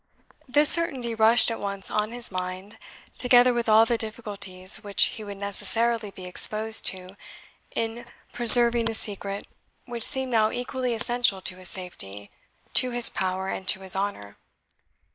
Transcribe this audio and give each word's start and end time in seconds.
This 0.49 0.67
certainty 0.67 1.13
rushed 1.13 1.51
at 1.51 1.59
once 1.59 1.91
on 1.91 2.11
his 2.11 2.31
mind, 2.31 2.79
together 3.19 3.53
with 3.53 3.69
all 3.69 3.85
the 3.85 3.99
difficulties 3.99 4.77
which 4.77 5.03
he 5.03 5.23
would 5.23 5.37
necessarily 5.37 6.09
be 6.09 6.25
exposed 6.25 6.87
to 6.87 7.15
in 7.75 8.07
preserving 8.33 8.89
a 8.89 8.95
secret 8.95 9.45
which 9.85 10.01
seemed 10.03 10.31
now 10.31 10.49
equally 10.49 10.95
essential 10.95 11.39
to 11.41 11.57
his 11.57 11.69
safety, 11.69 12.31
to 12.73 12.89
his 12.89 13.11
power, 13.11 13.47
and 13.49 13.67
to 13.67 13.81
his 13.81 13.95
honour. 13.95 14.37